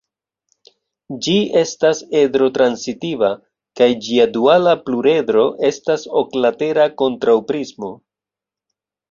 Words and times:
Ĝi 1.25 1.33
estas 1.59 1.99
edro-transitiva 2.21 3.29
kaj 3.81 3.89
ĝia 4.07 4.25
duala 4.39 4.75
pluredro 4.89 5.45
estas 5.71 6.09
oklatera 6.25 6.89
kontraŭprismo. 7.05 7.93